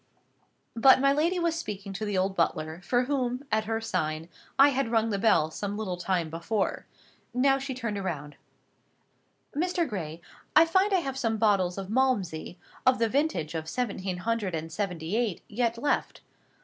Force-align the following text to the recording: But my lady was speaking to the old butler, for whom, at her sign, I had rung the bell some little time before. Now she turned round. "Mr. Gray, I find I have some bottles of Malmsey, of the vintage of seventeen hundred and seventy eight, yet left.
But 0.75 0.99
my 0.99 1.13
lady 1.13 1.37
was 1.37 1.53
speaking 1.55 1.93
to 1.93 2.05
the 2.05 2.17
old 2.17 2.35
butler, 2.35 2.81
for 2.81 3.03
whom, 3.03 3.43
at 3.51 3.65
her 3.65 3.79
sign, 3.79 4.29
I 4.57 4.69
had 4.69 4.89
rung 4.89 5.11
the 5.11 5.19
bell 5.19 5.51
some 5.51 5.77
little 5.77 5.95
time 5.95 6.31
before. 6.31 6.87
Now 7.35 7.59
she 7.59 7.75
turned 7.75 8.03
round. 8.03 8.35
"Mr. 9.55 9.87
Gray, 9.87 10.19
I 10.55 10.65
find 10.65 10.91
I 10.91 11.01
have 11.01 11.19
some 11.19 11.37
bottles 11.37 11.77
of 11.77 11.89
Malmsey, 11.91 12.57
of 12.83 12.97
the 12.97 13.09
vintage 13.09 13.53
of 13.53 13.69
seventeen 13.69 14.17
hundred 14.17 14.55
and 14.55 14.71
seventy 14.71 15.15
eight, 15.15 15.43
yet 15.47 15.77
left. 15.77 16.21